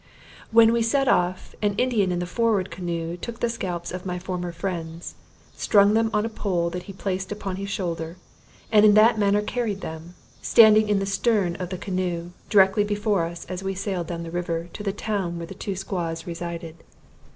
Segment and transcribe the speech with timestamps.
[0.49, 4.17] When we set off, an Indian in the forward canoe took the scalps of my
[4.17, 5.13] former friends,
[5.55, 8.15] strung them on a pole that he placed upon his shoulder,
[8.71, 13.25] and in that manner carried them, standing in the stern of the canoe, directly before
[13.25, 16.77] us as we sailed down the river, to the town where the two squaws resided.